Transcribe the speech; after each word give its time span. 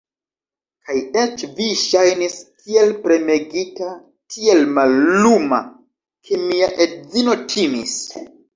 Kaj 0.85 0.93
eĉ 1.23 1.43
vi 1.59 1.67
ŝajnis 1.81 2.37
tiel 2.63 2.95
premegita, 3.03 3.91
tiel 4.37 4.65
malluma, 4.81 5.61
ke 6.31 6.43
mia 6.49 6.73
edzino 6.89 7.41
timis. 7.57 7.97